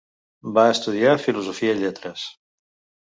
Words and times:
Va 0.55 0.63
estudiar 0.77 1.11
filosofia 1.25 1.77
i 1.77 1.79
lletres. 1.83 2.25